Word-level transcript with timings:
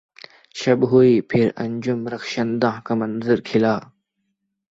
شب 0.55 0.79
ہوئی 0.91 1.13
پھر 1.21 1.49
انجم 1.57 2.07
رخشندہ 2.07 2.71
کا 2.85 2.95
منظر 2.95 3.41
کھلا 3.45 3.77